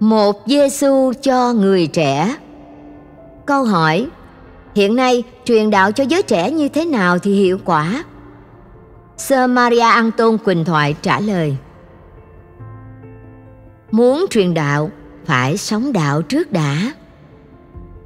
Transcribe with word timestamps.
Một 0.00 0.42
Giêsu 0.46 1.12
cho 1.22 1.52
người 1.52 1.86
trẻ. 1.86 2.36
Câu 3.46 3.64
hỏi: 3.64 4.06
Hiện 4.74 4.96
nay 4.96 5.22
truyền 5.44 5.70
đạo 5.70 5.92
cho 5.92 6.04
giới 6.04 6.22
trẻ 6.22 6.50
như 6.50 6.68
thế 6.68 6.84
nào 6.84 7.18
thì 7.18 7.34
hiệu 7.34 7.58
quả? 7.64 8.04
Sơ 9.16 9.46
Maria 9.46 9.80
Anton 9.80 10.38
Quỳnh 10.38 10.64
Thoại 10.64 10.94
trả 11.02 11.20
lời: 11.20 11.56
Muốn 13.90 14.26
truyền 14.30 14.54
đạo, 14.54 14.90
phải 15.24 15.56
sống 15.56 15.92
đạo 15.92 16.22
trước 16.22 16.52
đã. 16.52 16.92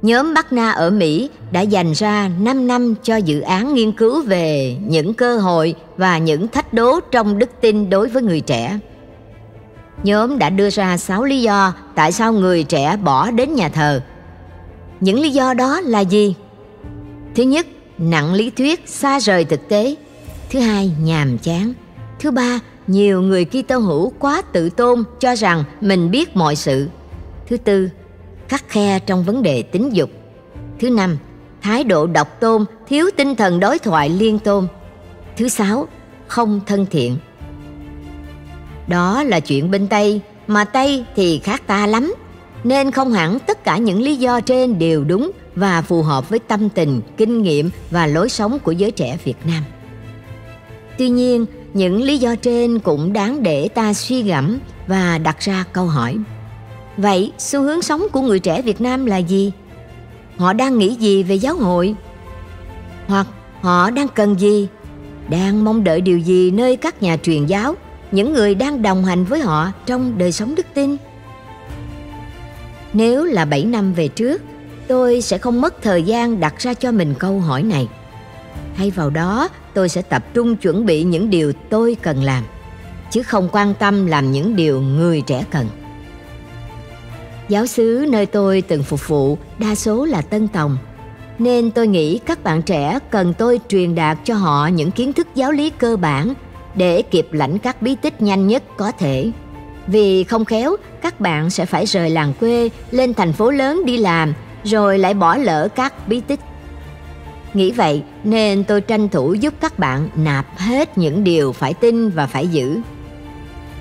Nhóm 0.01 0.33
Bắc 0.33 0.53
Na 0.53 0.71
ở 0.71 0.89
Mỹ 0.89 1.29
đã 1.51 1.61
dành 1.61 1.91
ra 1.91 2.29
5 2.39 2.67
năm 2.67 2.95
cho 3.03 3.15
dự 3.15 3.41
án 3.41 3.73
nghiên 3.73 3.91
cứu 3.91 4.21
về 4.21 4.77
những 4.87 5.13
cơ 5.13 5.37
hội 5.37 5.75
và 5.97 6.17
những 6.17 6.47
thách 6.47 6.73
đố 6.73 6.99
trong 7.11 7.39
đức 7.39 7.49
tin 7.61 7.89
đối 7.89 8.07
với 8.07 8.23
người 8.23 8.41
trẻ. 8.41 8.79
Nhóm 10.03 10.39
đã 10.39 10.49
đưa 10.49 10.69
ra 10.69 10.97
6 10.97 11.23
lý 11.23 11.41
do 11.41 11.73
tại 11.95 12.11
sao 12.11 12.33
người 12.33 12.63
trẻ 12.63 12.97
bỏ 13.03 13.31
đến 13.31 13.55
nhà 13.55 13.69
thờ. 13.69 14.01
Những 14.99 15.19
lý 15.19 15.29
do 15.29 15.53
đó 15.53 15.81
là 15.81 15.99
gì? 15.99 16.35
Thứ 17.35 17.43
nhất, 17.43 17.67
nặng 17.97 18.33
lý 18.33 18.49
thuyết, 18.49 18.83
xa 18.85 19.19
rời 19.19 19.45
thực 19.45 19.69
tế. 19.69 19.95
Thứ 20.49 20.59
hai, 20.59 20.91
nhàm 21.01 21.37
chán. 21.37 21.73
Thứ 22.19 22.31
ba, 22.31 22.59
nhiều 22.87 23.21
người 23.21 23.45
Kitô 23.45 23.77
hữu 23.77 24.13
quá 24.19 24.41
tự 24.41 24.69
tôn 24.69 25.03
cho 25.19 25.35
rằng 25.35 25.63
mình 25.81 26.11
biết 26.11 26.35
mọi 26.35 26.55
sự. 26.55 26.87
Thứ 27.47 27.57
tư, 27.57 27.89
khắc 28.47 28.69
khe 28.69 28.99
trong 28.99 29.23
vấn 29.23 29.43
đề 29.43 29.61
tính 29.61 29.89
dục. 29.93 30.09
Thứ 30.79 30.89
năm, 30.89 31.17
thái 31.61 31.83
độ 31.83 32.07
độc 32.07 32.39
tôn, 32.39 32.65
thiếu 32.87 33.09
tinh 33.17 33.35
thần 33.35 33.59
đối 33.59 33.79
thoại 33.79 34.09
liên 34.09 34.39
tôn. 34.39 34.67
Thứ 35.37 35.47
sáu, 35.47 35.87
không 36.27 36.59
thân 36.65 36.85
thiện. 36.91 37.17
Đó 38.87 39.23
là 39.23 39.39
chuyện 39.39 39.71
bên 39.71 39.87
Tây, 39.87 40.21
mà 40.47 40.63
Tây 40.63 41.05
thì 41.15 41.39
khác 41.43 41.67
ta 41.67 41.87
lắm. 41.87 42.13
Nên 42.63 42.91
không 42.91 43.11
hẳn 43.11 43.39
tất 43.39 43.63
cả 43.63 43.77
những 43.77 44.01
lý 44.01 44.15
do 44.15 44.39
trên 44.39 44.79
đều 44.79 45.03
đúng 45.03 45.31
và 45.55 45.81
phù 45.81 46.01
hợp 46.01 46.29
với 46.29 46.39
tâm 46.39 46.69
tình, 46.69 47.01
kinh 47.17 47.41
nghiệm 47.41 47.69
và 47.91 48.07
lối 48.07 48.29
sống 48.29 48.59
của 48.59 48.71
giới 48.71 48.91
trẻ 48.91 49.17
Việt 49.23 49.37
Nam. 49.45 49.63
Tuy 50.97 51.09
nhiên, 51.09 51.45
những 51.73 52.01
lý 52.01 52.17
do 52.17 52.35
trên 52.35 52.79
cũng 52.79 53.13
đáng 53.13 53.43
để 53.43 53.67
ta 53.67 53.93
suy 53.93 54.23
gẫm 54.23 54.57
và 54.87 55.17
đặt 55.17 55.39
ra 55.39 55.65
câu 55.73 55.85
hỏi. 55.85 56.17
Vậy, 56.97 57.31
xu 57.37 57.61
hướng 57.61 57.81
sống 57.81 58.07
của 58.11 58.21
người 58.21 58.39
trẻ 58.39 58.61
Việt 58.61 58.81
Nam 58.81 59.05
là 59.05 59.17
gì? 59.17 59.51
Họ 60.37 60.53
đang 60.53 60.77
nghĩ 60.77 60.95
gì 60.95 61.23
về 61.23 61.35
giáo 61.35 61.55
hội? 61.55 61.95
Hoặc 63.07 63.27
họ 63.61 63.89
đang 63.89 64.07
cần 64.07 64.39
gì? 64.39 64.67
Đang 65.29 65.63
mong 65.63 65.83
đợi 65.83 66.01
điều 66.01 66.19
gì 66.19 66.51
nơi 66.51 66.75
các 66.75 67.03
nhà 67.03 67.17
truyền 67.17 67.45
giáo, 67.45 67.75
những 68.11 68.33
người 68.33 68.55
đang 68.55 68.81
đồng 68.81 69.05
hành 69.05 69.25
với 69.25 69.39
họ 69.39 69.71
trong 69.85 70.17
đời 70.17 70.31
sống 70.31 70.55
đức 70.55 70.65
tin? 70.73 70.97
Nếu 72.93 73.25
là 73.25 73.45
7 73.45 73.65
năm 73.65 73.93
về 73.93 74.07
trước, 74.07 74.41
tôi 74.87 75.21
sẽ 75.21 75.37
không 75.37 75.61
mất 75.61 75.81
thời 75.81 76.03
gian 76.03 76.39
đặt 76.39 76.59
ra 76.59 76.73
cho 76.73 76.91
mình 76.91 77.13
câu 77.19 77.39
hỏi 77.39 77.63
này. 77.63 77.87
Thay 78.77 78.91
vào 78.91 79.09
đó, 79.09 79.49
tôi 79.73 79.89
sẽ 79.89 80.01
tập 80.01 80.23
trung 80.33 80.55
chuẩn 80.55 80.85
bị 80.85 81.03
những 81.03 81.29
điều 81.29 81.53
tôi 81.69 81.95
cần 82.01 82.23
làm, 82.23 82.43
chứ 83.11 83.23
không 83.23 83.49
quan 83.51 83.73
tâm 83.73 84.05
làm 84.05 84.31
những 84.31 84.55
điều 84.55 84.81
người 84.81 85.21
trẻ 85.21 85.45
cần. 85.51 85.67
Giáo 87.49 87.65
xứ 87.65 88.05
nơi 88.09 88.25
tôi 88.25 88.61
từng 88.61 88.83
phục 88.83 89.07
vụ 89.07 89.37
đa 89.57 89.75
số 89.75 90.05
là 90.05 90.21
Tân 90.21 90.47
Tòng, 90.47 90.77
nên 91.39 91.71
tôi 91.71 91.87
nghĩ 91.87 92.17
các 92.17 92.43
bạn 92.43 92.61
trẻ 92.61 92.99
cần 93.11 93.33
tôi 93.33 93.59
truyền 93.67 93.95
đạt 93.95 94.17
cho 94.23 94.35
họ 94.35 94.67
những 94.67 94.91
kiến 94.91 95.13
thức 95.13 95.27
giáo 95.35 95.51
lý 95.51 95.69
cơ 95.69 95.95
bản 95.95 96.33
để 96.75 97.01
kịp 97.01 97.27
lãnh 97.31 97.57
các 97.57 97.81
bí 97.81 97.95
tích 97.95 98.21
nhanh 98.21 98.47
nhất 98.47 98.63
có 98.77 98.91
thể. 98.91 99.31
Vì 99.87 100.23
không 100.23 100.45
khéo, 100.45 100.75
các 101.01 101.19
bạn 101.19 101.49
sẽ 101.49 101.65
phải 101.65 101.85
rời 101.85 102.09
làng 102.09 102.33
quê 102.39 102.69
lên 102.91 103.13
thành 103.13 103.33
phố 103.33 103.51
lớn 103.51 103.85
đi 103.85 103.97
làm 103.97 104.33
rồi 104.63 104.99
lại 104.99 105.13
bỏ 105.13 105.37
lỡ 105.37 105.67
các 105.75 106.07
bí 106.07 106.21
tích. 106.21 106.39
Nghĩ 107.53 107.71
vậy 107.71 108.03
nên 108.23 108.63
tôi 108.63 108.81
tranh 108.81 109.09
thủ 109.09 109.33
giúp 109.33 109.53
các 109.59 109.79
bạn 109.79 110.09
nạp 110.15 110.57
hết 110.57 110.97
những 110.97 111.23
điều 111.23 111.51
phải 111.51 111.73
tin 111.73 112.09
và 112.09 112.27
phải 112.27 112.47
giữ. 112.47 112.79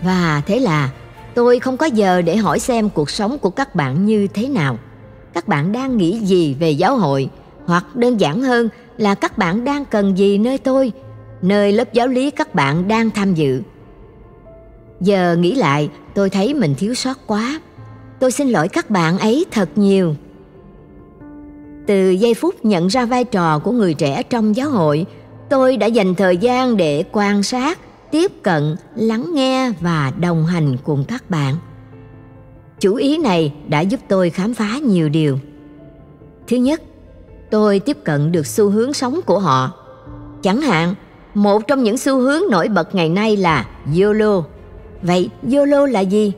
Và 0.02 0.42
thế 0.46 0.58
là 0.58 0.90
tôi 1.34 1.58
không 1.58 1.76
có 1.76 1.86
giờ 1.86 2.22
để 2.22 2.36
hỏi 2.36 2.58
xem 2.58 2.90
cuộc 2.90 3.10
sống 3.10 3.38
của 3.38 3.50
các 3.50 3.74
bạn 3.74 4.06
như 4.06 4.26
thế 4.26 4.48
nào. 4.48 4.78
Các 5.34 5.48
bạn 5.48 5.72
đang 5.72 5.96
nghĩ 5.96 6.18
gì 6.18 6.56
về 6.60 6.70
giáo 6.70 6.96
hội 6.96 7.28
hoặc 7.66 7.96
đơn 7.96 8.20
giản 8.20 8.40
hơn 8.40 8.68
là 8.96 9.14
các 9.14 9.38
bạn 9.38 9.64
đang 9.64 9.84
cần 9.84 10.18
gì 10.18 10.38
nơi 10.38 10.58
tôi, 10.58 10.92
nơi 11.42 11.72
lớp 11.72 11.92
giáo 11.92 12.08
lý 12.08 12.30
các 12.30 12.54
bạn 12.54 12.88
đang 12.88 13.10
tham 13.10 13.34
dự. 13.34 13.62
Giờ 15.00 15.36
nghĩ 15.36 15.54
lại, 15.54 15.90
tôi 16.14 16.30
thấy 16.30 16.54
mình 16.54 16.74
thiếu 16.78 16.94
sót 16.94 17.26
quá. 17.26 17.60
Tôi 18.20 18.32
xin 18.32 18.48
lỗi 18.48 18.68
các 18.68 18.90
bạn 18.90 19.18
ấy 19.18 19.46
thật 19.50 19.68
nhiều. 19.76 20.14
Từ 21.86 22.10
giây 22.10 22.34
phút 22.34 22.64
nhận 22.64 22.86
ra 22.86 23.04
vai 23.04 23.24
trò 23.24 23.58
của 23.58 23.72
người 23.72 23.94
trẻ 23.94 24.22
trong 24.22 24.56
giáo 24.56 24.70
hội, 24.70 25.06
tôi 25.50 25.76
đã 25.76 25.86
dành 25.86 26.14
thời 26.14 26.36
gian 26.36 26.76
để 26.76 27.04
quan 27.12 27.42
sát, 27.42 27.78
tiếp 28.10 28.32
cận, 28.42 28.76
lắng 28.96 29.34
nghe 29.34 29.72
và 29.80 30.12
đồng 30.20 30.46
hành 30.46 30.76
cùng 30.84 31.04
các 31.08 31.30
bạn. 31.30 31.54
Chủ 32.80 32.94
ý 32.94 33.18
này 33.18 33.52
đã 33.68 33.80
giúp 33.80 34.00
tôi 34.08 34.30
khám 34.30 34.54
phá 34.54 34.78
nhiều 34.82 35.08
điều. 35.08 35.38
Thứ 36.48 36.56
nhất, 36.56 36.82
tôi 37.50 37.78
tiếp 37.78 37.96
cận 38.04 38.32
được 38.32 38.46
xu 38.46 38.70
hướng 38.70 38.92
sống 38.92 39.20
của 39.26 39.38
họ. 39.38 39.72
Chẳng 40.42 40.60
hạn, 40.60 40.94
một 41.34 41.66
trong 41.66 41.82
những 41.82 41.98
xu 41.98 42.20
hướng 42.20 42.42
nổi 42.50 42.68
bật 42.68 42.94
ngày 42.94 43.08
nay 43.08 43.36
là 43.36 43.66
YOLO. 44.00 44.42
Vậy 45.02 45.30
YOLO 45.52 45.86
là 45.86 46.00
gì? 46.00 46.32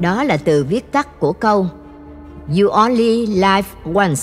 Đó 0.00 0.24
là 0.24 0.36
từ 0.36 0.64
viết 0.64 0.92
tắt 0.92 1.20
của 1.20 1.32
câu 1.32 1.66
You 2.58 2.68
only 2.68 3.26
live 3.26 3.68
once 3.94 4.22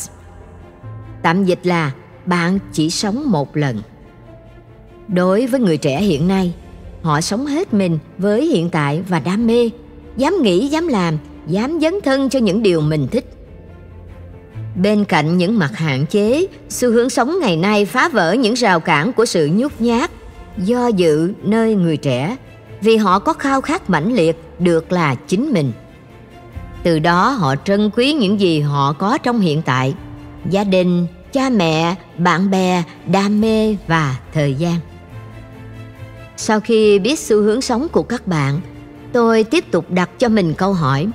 Tạm 1.22 1.46
dịch 1.46 1.60
là 1.64 1.92
bạn 2.26 2.60
chỉ 2.74 2.90
sống 2.90 3.32
một 3.32 3.58
lần. 3.58 3.82
Đối 5.08 5.48
với 5.48 5.60
người 5.60 5.78
trẻ 5.78 6.02
hiện 6.02 6.28
nay, 6.28 6.54
họ 7.02 7.22
sống 7.22 7.46
hết 7.46 7.74
mình 7.74 8.00
với 8.18 8.46
hiện 8.46 8.70
tại 8.70 9.02
và 9.08 9.20
đam 9.20 9.48
mê, 9.48 9.70
dám 10.18 10.34
nghĩ, 10.42 10.68
dám 10.68 10.88
làm, 10.88 11.18
dám 11.48 11.80
dấn 11.82 11.94
thân 12.04 12.30
cho 12.30 12.40
những 12.40 12.64
điều 12.64 12.82
mình 12.82 13.08
thích. 13.12 13.37
Bên 14.82 15.06
cạnh 15.06 15.38
những 15.38 15.60
mặt 15.60 15.72
hạn 15.76 16.06
chế, 16.06 16.48
xu 16.70 16.92
hướng 16.92 17.10
sống 17.10 17.36
ngày 17.42 17.58
nay 17.58 17.86
phá 17.86 18.10
vỡ 18.10 18.34
những 18.34 18.54
rào 18.54 18.80
cản 18.80 19.14
của 19.14 19.26
sự 19.26 19.50
nhút 19.54 19.72
nhát, 19.80 20.12
do 20.58 20.88
dự 20.88 21.34
nơi 21.44 21.76
người 21.76 21.98
trẻ, 21.98 22.38
vì 22.82 22.98
họ 22.98 23.20
có 23.20 23.34
khao 23.34 23.62
khát 23.62 23.90
mãnh 23.90 24.14
liệt 24.14 24.38
được 24.60 24.92
là 24.92 25.16
chính 25.16 25.54
mình. 25.54 25.72
Từ 26.84 27.00
đó 27.00 27.30
họ 27.30 27.56
trân 27.56 27.90
quý 27.96 28.14
những 28.14 28.40
gì 28.40 28.60
họ 28.60 28.94
có 28.94 29.18
trong 29.18 29.40
hiện 29.40 29.62
tại, 29.62 29.94
gia 30.50 30.64
đình, 30.64 31.08
cha 31.34 31.50
mẹ, 31.50 31.96
bạn 32.18 32.52
bè, 32.52 32.84
đam 33.06 33.42
mê 33.42 33.76
và 33.88 34.16
thời 34.34 34.54
gian. 34.54 34.80
Sau 36.38 36.60
khi 36.60 37.00
biết 37.00 37.20
xu 37.20 37.42
hướng 37.42 37.62
sống 37.62 37.88
của 37.92 38.04
các 38.04 38.28
bạn, 38.28 38.62
tôi 39.14 39.44
tiếp 39.44 39.72
tục 39.72 39.92
đặt 39.92 40.10
cho 40.20 40.30
mình 40.30 40.54
câu 40.54 40.74
hỏi: 40.74 41.08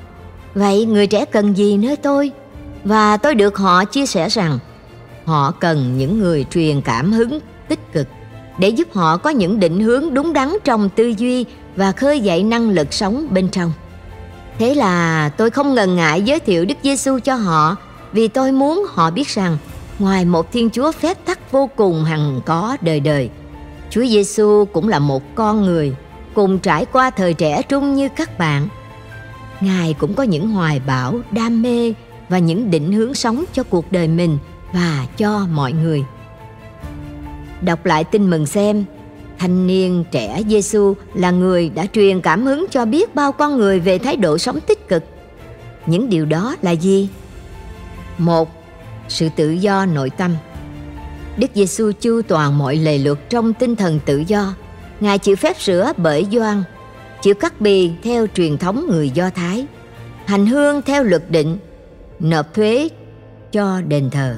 Vậy 0.55 0.87
người 0.87 1.07
trẻ 1.07 1.25
cần 1.25 1.57
gì 1.57 1.77
nơi 1.77 1.97
tôi? 1.97 2.33
Và 2.85 3.17
tôi 3.17 3.35
được 3.35 3.57
họ 3.57 3.85
chia 3.85 4.07
sẻ 4.07 4.29
rằng 4.29 4.59
họ 5.25 5.51
cần 5.51 5.99
những 5.99 6.19
người 6.19 6.45
truyền 6.51 6.81
cảm 6.81 7.13
hứng 7.13 7.41
tích 7.69 7.93
cực 7.93 8.09
để 8.59 8.69
giúp 8.69 8.89
họ 8.93 9.17
có 9.17 9.31
những 9.31 9.61
định 9.61 9.81
hướng 9.81 10.15
đúng 10.15 10.33
đắn 10.33 10.53
trong 10.65 10.89
tư 10.89 11.15
duy 11.19 11.45
và 11.77 11.93
khơi 11.93 12.21
dậy 12.21 12.43
năng 12.43 12.71
lực 12.71 12.93
sống 12.93 13.27
bên 13.31 13.49
trong. 13.49 13.73
Thế 14.59 14.75
là 14.75 15.29
tôi 15.29 15.51
không 15.51 15.75
ngần 15.75 15.97
ngại 15.97 16.23
giới 16.23 16.41
thiệu 16.41 16.65
Đức 16.65 16.75
Giêsu 16.83 17.19
cho 17.19 17.35
họ 17.35 17.77
vì 18.13 18.29
tôi 18.29 18.53
muốn 18.53 18.85
họ 18.89 19.11
biết 19.11 19.29
rằng 19.29 19.59
ngoài 19.99 20.25
một 20.25 20.53
Thiên 20.53 20.71
Chúa 20.71 20.93
phép 20.93 21.25
tắc 21.25 21.53
vô 21.53 21.71
cùng 21.77 22.05
hằng 22.05 22.41
có 22.47 22.77
đời 22.81 23.01
đời, 23.01 23.31
Chúa 23.91 24.05
Giêsu 24.05 24.65
cũng 24.73 24.89
là 24.89 24.99
một 24.99 25.23
con 25.35 25.65
người 25.65 25.97
cùng 26.35 26.59
trải 26.59 26.85
qua 26.85 27.11
thời 27.11 27.35
trẻ 27.35 27.63
trung 27.63 27.95
như 27.95 28.09
các 28.17 28.39
bạn. 28.39 28.69
Ngài 29.61 29.95
cũng 29.99 30.15
có 30.15 30.23
những 30.23 30.49
hoài 30.49 30.81
bão, 30.87 31.21
đam 31.31 31.63
mê 31.63 31.95
và 32.33 32.39
những 32.39 32.71
định 32.71 32.93
hướng 32.93 33.15
sống 33.15 33.45
cho 33.53 33.63
cuộc 33.63 33.93
đời 33.93 34.09
mình 34.09 34.39
và 34.73 35.07
cho 35.17 35.47
mọi 35.53 35.73
người. 35.73 36.05
Đọc 37.61 37.87
lại 37.87 38.05
tin 38.05 38.31
mừng 38.31 38.47
xem, 38.47 38.85
thanh 39.39 39.67
niên 39.67 40.05
trẻ 40.11 40.43
Giêsu 40.49 40.95
là 41.15 41.31
người 41.31 41.69
đã 41.69 41.87
truyền 41.93 42.21
cảm 42.21 42.45
hứng 42.45 42.67
cho 42.71 42.85
biết 42.85 43.15
bao 43.15 43.33
con 43.33 43.57
người 43.57 43.81
về 43.81 43.99
thái 43.99 44.17
độ 44.17 44.39
sống 44.39 44.61
tích 44.61 44.89
cực. 44.89 45.05
Những 45.87 46.09
điều 46.09 46.27
đó 46.27 46.57
là 46.63 46.71
gì? 46.71 47.09
Một, 48.19 48.51
sự 49.09 49.29
tự 49.37 49.51
do 49.51 49.87
nội 49.87 50.11
tâm. 50.11 50.31
Đức 51.37 51.51
Giêsu 51.55 51.93
chu 52.01 52.23
toàn 52.29 52.59
mọi 52.59 52.77
lề 52.77 52.99
luật 52.99 53.19
trong 53.31 53.55
tinh 53.55 53.77
thần 53.77 54.01
tự 54.07 54.25
do. 54.27 54.55
Ngài 55.01 55.19
chịu 55.19 55.37
phép 55.37 55.61
sửa 55.61 55.93
bởi 55.97 56.27
Gioan, 56.33 56.63
chịu 57.23 57.35
cắt 57.35 57.61
bì 57.61 57.91
theo 58.03 58.27
truyền 58.35 58.59
thống 58.59 58.87
người 58.91 59.11
Do 59.11 59.31
Thái, 59.31 59.67
hành 60.27 60.47
hương 60.47 60.83
theo 60.83 61.03
luật 61.03 61.31
định, 61.31 61.59
nộp 62.23 62.55
thuế 62.55 62.89
cho 63.53 63.81
đền 63.81 64.11
thờ. 64.11 64.37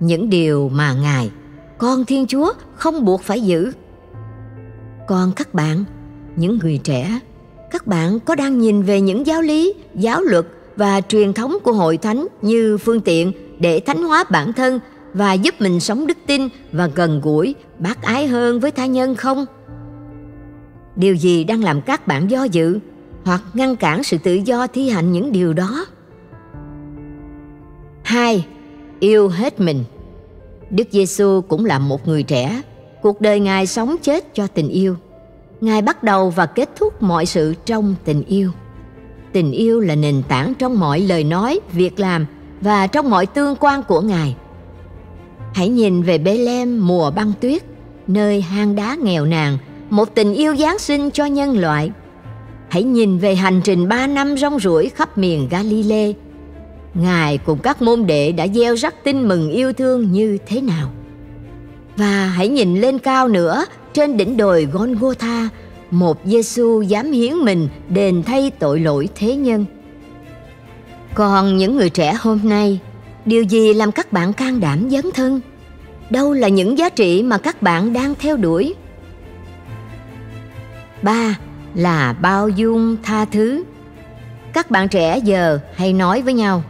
Những 0.00 0.30
điều 0.30 0.68
mà 0.68 0.92
Ngài, 0.92 1.30
con 1.78 2.04
Thiên 2.04 2.26
Chúa 2.26 2.52
không 2.74 3.04
buộc 3.04 3.22
phải 3.22 3.40
giữ. 3.40 3.72
Còn 5.08 5.32
các 5.32 5.54
bạn, 5.54 5.84
những 6.36 6.58
người 6.58 6.80
trẻ, 6.84 7.20
các 7.70 7.86
bạn 7.86 8.20
có 8.20 8.34
đang 8.34 8.58
nhìn 8.58 8.82
về 8.82 9.00
những 9.00 9.26
giáo 9.26 9.42
lý 9.42 9.74
giáo 9.94 10.22
luật 10.22 10.46
và 10.76 11.00
truyền 11.00 11.32
thống 11.32 11.56
của 11.62 11.72
hội 11.72 11.96
thánh 11.96 12.26
như 12.42 12.78
phương 12.78 13.00
tiện 13.00 13.32
để 13.58 13.80
thánh 13.80 14.02
hóa 14.02 14.24
bản 14.30 14.52
thân 14.52 14.80
và 15.14 15.32
giúp 15.32 15.54
mình 15.58 15.80
sống 15.80 16.06
đức 16.06 16.18
tin 16.26 16.48
và 16.72 16.86
gần 16.86 17.20
gũi 17.20 17.54
bác 17.78 18.02
ái 18.02 18.26
hơn 18.26 18.60
với 18.60 18.70
tha 18.70 18.86
nhân 18.86 19.14
không 19.14 19.46
điều 20.96 21.14
gì 21.14 21.44
đang 21.44 21.64
làm 21.64 21.80
các 21.80 22.06
bạn 22.06 22.30
do 22.30 22.44
dự 22.44 22.78
hoặc 23.24 23.42
ngăn 23.54 23.76
cản 23.76 24.02
sự 24.02 24.18
tự 24.18 24.34
do 24.34 24.66
thi 24.66 24.88
hành 24.90 25.12
những 25.12 25.32
điều 25.32 25.52
đó 25.52 25.86
hai, 28.06 28.46
yêu 29.00 29.28
hết 29.28 29.60
mình. 29.60 29.84
Đức 30.70 30.88
giêsu 30.90 31.40
cũng 31.48 31.64
là 31.64 31.78
một 31.78 32.08
người 32.08 32.22
trẻ. 32.22 32.62
Cuộc 33.02 33.20
đời 33.20 33.40
ngài 33.40 33.66
sống 33.66 33.96
chết 34.02 34.34
cho 34.34 34.46
tình 34.46 34.68
yêu. 34.68 34.96
Ngài 35.60 35.82
bắt 35.82 36.02
đầu 36.02 36.30
và 36.30 36.46
kết 36.46 36.68
thúc 36.76 37.02
mọi 37.02 37.26
sự 37.26 37.54
trong 37.64 37.94
tình 38.04 38.24
yêu. 38.24 38.50
Tình 39.32 39.52
yêu 39.52 39.80
là 39.80 39.94
nền 39.94 40.22
tảng 40.28 40.54
trong 40.54 40.80
mọi 40.80 41.00
lời 41.00 41.24
nói, 41.24 41.60
việc 41.72 42.00
làm 42.00 42.26
và 42.60 42.86
trong 42.86 43.10
mọi 43.10 43.26
tương 43.26 43.56
quan 43.56 43.82
của 43.82 44.00
ngài. 44.00 44.36
Hãy 45.54 45.68
nhìn 45.68 46.02
về 46.02 46.18
Bethlehem 46.18 46.86
mùa 46.86 47.10
băng 47.10 47.32
tuyết, 47.40 47.62
nơi 48.06 48.40
hang 48.40 48.76
đá 48.76 48.96
nghèo 49.02 49.24
nàn, 49.24 49.58
một 49.90 50.14
tình 50.14 50.34
yêu 50.34 50.56
giáng 50.56 50.78
sinh 50.78 51.10
cho 51.10 51.24
nhân 51.24 51.58
loại. 51.58 51.90
Hãy 52.68 52.82
nhìn 52.82 53.18
về 53.18 53.34
hành 53.34 53.60
trình 53.64 53.88
ba 53.88 54.06
năm 54.06 54.36
rong 54.36 54.60
ruổi 54.60 54.88
khắp 54.88 55.18
miền 55.18 55.48
Galilee 55.50 56.12
ngài 57.00 57.38
cùng 57.38 57.58
các 57.58 57.82
môn 57.82 58.06
đệ 58.06 58.32
đã 58.32 58.46
gieo 58.48 58.76
rắc 58.76 59.04
tin 59.04 59.28
mừng 59.28 59.50
yêu 59.50 59.72
thương 59.72 60.12
như 60.12 60.38
thế 60.46 60.60
nào 60.60 60.90
và 61.96 62.26
hãy 62.26 62.48
nhìn 62.48 62.80
lên 62.80 62.98
cao 62.98 63.28
nữa 63.28 63.64
trên 63.92 64.16
đỉnh 64.16 64.36
đồi 64.36 64.64
Golgotha 64.64 65.48
một 65.90 66.18
Giêsu 66.24 66.82
dám 66.82 67.12
hiến 67.12 67.34
mình 67.34 67.68
đền 67.88 68.22
thay 68.22 68.50
tội 68.58 68.80
lỗi 68.80 69.08
thế 69.14 69.36
nhân. 69.36 69.64
Còn 71.14 71.56
những 71.56 71.76
người 71.76 71.90
trẻ 71.90 72.14
hôm 72.20 72.40
nay, 72.44 72.80
điều 73.24 73.42
gì 73.42 73.74
làm 73.74 73.92
các 73.92 74.12
bạn 74.12 74.32
can 74.32 74.60
đảm 74.60 74.90
dấn 74.90 75.04
thân? 75.14 75.40
Đâu 76.10 76.32
là 76.32 76.48
những 76.48 76.78
giá 76.78 76.88
trị 76.88 77.22
mà 77.22 77.38
các 77.38 77.62
bạn 77.62 77.92
đang 77.92 78.14
theo 78.14 78.36
đuổi? 78.36 78.74
Ba 81.02 81.38
là 81.74 82.12
bao 82.12 82.48
dung 82.48 82.96
tha 83.02 83.24
thứ. 83.24 83.64
Các 84.52 84.70
bạn 84.70 84.88
trẻ 84.88 85.18
giờ 85.18 85.58
hay 85.74 85.92
nói 85.92 86.22
với 86.22 86.34
nhau 86.34 86.62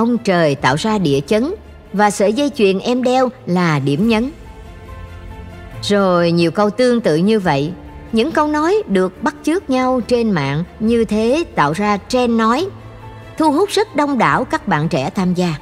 Ông 0.00 0.18
trời 0.18 0.54
tạo 0.54 0.76
ra 0.76 0.98
địa 0.98 1.20
chấn 1.26 1.54
và 1.92 2.10
sợi 2.10 2.32
dây 2.32 2.50
chuyền 2.54 2.78
em 2.78 3.02
đeo 3.02 3.28
là 3.46 3.78
điểm 3.78 4.08
nhấn. 4.08 4.30
Rồi 5.82 6.32
nhiều 6.32 6.50
câu 6.50 6.70
tương 6.70 7.00
tự 7.00 7.16
như 7.16 7.40
vậy 7.40 7.72
những 8.12 8.32
câu 8.32 8.48
nói 8.48 8.82
được 8.86 9.22
bắt 9.22 9.34
chước 9.42 9.70
nhau 9.70 10.00
trên 10.00 10.30
mạng 10.30 10.64
như 10.78 11.04
thế 11.04 11.44
tạo 11.54 11.72
ra 11.72 11.98
trend 12.08 12.38
nói, 12.38 12.66
thu 13.38 13.52
hút 13.52 13.68
rất 13.70 13.96
đông 13.96 14.18
đảo 14.18 14.44
các 14.44 14.68
bạn 14.68 14.88
trẻ 14.88 15.10
tham 15.10 15.34
gia. 15.34 15.54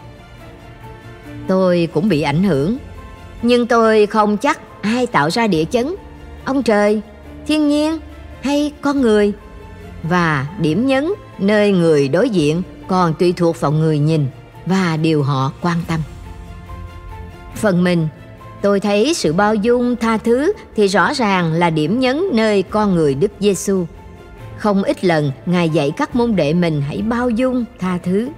Tôi 1.48 1.88
cũng 1.94 2.08
bị 2.08 2.22
ảnh 2.22 2.42
hưởng, 2.42 2.76
nhưng 3.42 3.66
tôi 3.66 4.06
không 4.06 4.36
chắc 4.36 4.60
ai 4.82 5.06
tạo 5.06 5.30
ra 5.30 5.46
địa 5.46 5.64
chấn, 5.64 5.94
ông 6.44 6.62
trời, 6.62 7.00
thiên 7.46 7.68
nhiên 7.68 7.98
hay 8.40 8.72
con 8.80 9.00
người. 9.00 9.32
Và 10.02 10.46
điểm 10.60 10.86
nhấn 10.86 11.12
nơi 11.38 11.72
người 11.72 12.08
đối 12.08 12.30
diện 12.30 12.62
còn 12.88 13.14
tùy 13.18 13.32
thuộc 13.32 13.60
vào 13.60 13.72
người 13.72 13.98
nhìn 13.98 14.26
và 14.66 14.96
điều 14.96 15.22
họ 15.22 15.52
quan 15.60 15.78
tâm. 15.88 16.00
Phần 17.54 17.84
mình, 17.84 18.08
Tôi 18.62 18.80
thấy 18.80 19.14
sự 19.14 19.32
bao 19.32 19.54
dung, 19.54 19.96
tha 19.96 20.16
thứ 20.16 20.52
thì 20.76 20.86
rõ 20.86 21.14
ràng 21.14 21.52
là 21.52 21.70
điểm 21.70 22.00
nhấn 22.00 22.22
nơi 22.32 22.62
con 22.62 22.94
người 22.94 23.14
Đức 23.14 23.32
Giêsu. 23.40 23.86
Không 24.56 24.82
ít 24.82 25.04
lần 25.04 25.32
Ngài 25.46 25.70
dạy 25.70 25.90
các 25.96 26.16
môn 26.16 26.36
đệ 26.36 26.52
mình 26.52 26.82
hãy 26.86 27.02
bao 27.02 27.30
dung, 27.30 27.64
tha 27.78 27.98
thứ. 28.02 28.28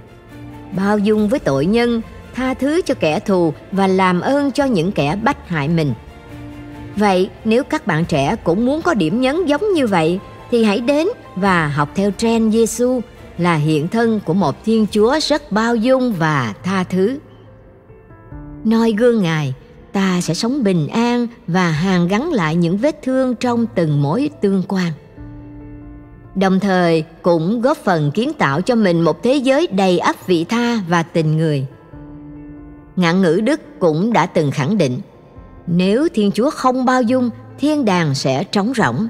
Bao 0.75 0.97
dung 0.97 1.29
với 1.29 1.39
tội 1.39 1.65
nhân, 1.65 2.01
tha 2.35 2.53
thứ 2.53 2.81
cho 2.85 2.93
kẻ 2.99 3.19
thù 3.19 3.53
và 3.71 3.87
làm 3.87 4.21
ơn 4.21 4.51
cho 4.51 4.65
những 4.65 4.91
kẻ 4.91 5.17
bách 5.23 5.49
hại 5.49 5.67
mình. 5.67 5.93
Vậy 6.95 7.29
nếu 7.45 7.63
các 7.63 7.87
bạn 7.87 8.05
trẻ 8.05 8.35
cũng 8.43 8.65
muốn 8.65 8.81
có 8.81 8.93
điểm 8.93 9.21
nhấn 9.21 9.45
giống 9.45 9.73
như 9.73 9.87
vậy 9.87 10.19
thì 10.51 10.63
hãy 10.63 10.79
đến 10.79 11.07
và 11.35 11.67
học 11.67 11.89
theo 11.95 12.11
trend 12.17 12.53
Giêsu 12.53 13.01
là 13.37 13.55
hiện 13.55 13.87
thân 13.87 14.19
của 14.25 14.33
một 14.33 14.55
Thiên 14.65 14.85
Chúa 14.91 15.19
rất 15.21 15.51
bao 15.51 15.75
dung 15.75 16.13
và 16.13 16.53
tha 16.63 16.83
thứ. 16.83 17.19
Noi 18.63 18.93
gương 18.97 19.21
Ngài, 19.21 19.53
ta 19.93 20.21
sẽ 20.21 20.33
sống 20.33 20.63
bình 20.63 20.87
an 20.87 21.27
và 21.47 21.71
hàn 21.71 22.07
gắn 22.07 22.33
lại 22.33 22.55
những 22.55 22.77
vết 22.77 23.01
thương 23.03 23.35
trong 23.35 23.65
từng 23.75 24.01
mối 24.01 24.29
tương 24.41 24.63
quan. 24.67 24.91
Đồng 26.35 26.59
thời 26.59 27.03
cũng 27.21 27.61
góp 27.61 27.77
phần 27.77 28.11
kiến 28.11 28.33
tạo 28.33 28.61
cho 28.61 28.75
mình 28.75 29.01
một 29.01 29.23
thế 29.23 29.35
giới 29.35 29.67
đầy 29.67 29.99
ắp 29.99 30.15
vị 30.27 30.43
tha 30.43 30.79
và 30.87 31.03
tình 31.03 31.37
người. 31.37 31.65
Ngạn 32.95 33.21
ngữ 33.21 33.41
đức 33.43 33.61
cũng 33.79 34.13
đã 34.13 34.25
từng 34.25 34.51
khẳng 34.51 34.77
định 34.77 34.99
nếu 35.67 36.07
thiên 36.13 36.31
chúa 36.31 36.49
không 36.49 36.85
bao 36.85 37.01
dung 37.01 37.29
thiên 37.59 37.85
đàng 37.85 38.15
sẽ 38.15 38.43
trống 38.43 38.73
rỗng 38.75 39.07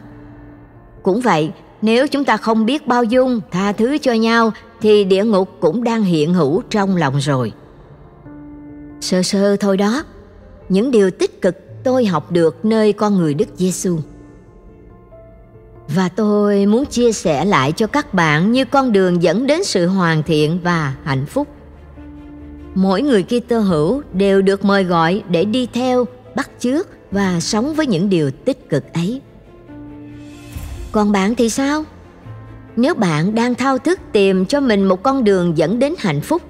cũng 1.04 1.22
vậy 1.22 1.52
nếu 1.82 2.08
chúng 2.08 2.24
ta 2.24 2.38
không 2.38 2.66
biết 2.66 2.88
bao 2.88 3.04
dung 3.04 3.42
tha 3.52 3.72
thứ 3.72 3.98
cho 3.98 4.14
nhau 4.14 4.52
thì 4.82 5.04
địa 5.04 5.24
ngục 5.24 5.50
cũng 5.60 5.84
đang 5.84 6.04
hiện 6.04 6.34
hữu 6.34 6.62
trong 6.70 6.96
lòng 6.96 7.18
rồi 7.18 7.52
sơ 9.02 9.24
sơ 9.24 9.56
thôi 9.56 9.78
đó 9.78 10.04
những 10.70 10.92
điều 10.92 11.12
tích 11.12 11.42
cực 11.42 11.56
tôi 11.84 12.06
học 12.06 12.32
được 12.32 12.66
nơi 12.66 12.94
con 12.94 13.16
người 13.16 13.34
Đức 13.34 13.50
Giêsu. 13.58 14.00
Và 15.96 16.10
tôi 16.10 16.66
muốn 16.66 16.86
chia 16.86 17.12
sẻ 17.12 17.46
lại 17.46 17.72
cho 17.72 17.88
các 17.88 18.14
bạn 18.14 18.52
như 18.52 18.66
con 18.66 18.92
đường 18.92 19.24
dẫn 19.24 19.48
đến 19.48 19.64
sự 19.64 19.88
hoàn 19.88 20.24
thiện 20.24 20.60
và 20.64 20.96
hạnh 21.04 21.26
phúc. 21.26 21.48
Mỗi 22.76 23.02
người 23.02 23.24
Kitô 23.24 23.60
hữu 23.60 24.02
đều 24.14 24.42
được 24.42 24.66
mời 24.66 24.84
gọi 24.84 25.24
để 25.30 25.46
đi 25.46 25.68
theo, 25.74 26.06
bắt 26.36 26.50
chước 26.60 26.88
và 27.12 27.40
sống 27.40 27.74
với 27.74 27.88
những 27.88 28.10
điều 28.10 28.32
tích 28.32 28.70
cực 28.70 28.94
ấy. 28.94 29.22
Còn 30.92 31.12
bạn 31.12 31.36
thì 31.36 31.50
sao? 31.50 31.84
Nếu 32.76 32.94
bạn 32.94 33.36
đang 33.36 33.56
thao 33.56 33.78
thức 33.78 34.00
tìm 34.12 34.46
cho 34.46 34.60
mình 34.60 34.84
một 34.84 35.04
con 35.04 35.24
đường 35.24 35.58
dẫn 35.58 35.80
đến 35.80 35.94
hạnh 36.00 36.22
phúc 36.22 36.42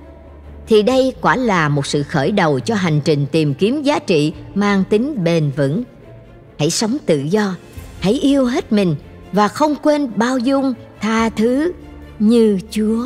thì 0.68 0.84
đây 0.84 1.14
quả 1.22 1.36
là 1.36 1.70
một 1.70 1.86
sự 1.86 2.04
khởi 2.04 2.32
đầu 2.32 2.60
cho 2.60 2.76
hành 2.76 3.02
trình 3.06 3.26
tìm 3.32 3.54
kiếm 3.54 3.82
giá 3.82 4.00
trị 4.00 4.34
mang 4.56 4.84
tính 4.90 5.24
bền 5.24 5.52
vững. 5.56 5.84
Hãy 6.60 6.70
sống 6.70 6.98
tự 7.06 7.20
do, 7.20 7.56
hãy 8.00 8.14
yêu 8.14 8.46
hết 8.46 8.72
mình 8.72 8.96
và 9.32 9.48
không 9.48 9.76
quên 9.76 10.12
bao 10.16 10.38
dung, 10.38 10.74
tha 11.02 11.30
thứ 11.30 11.72
như 12.20 12.60
Chúa. 12.70 13.06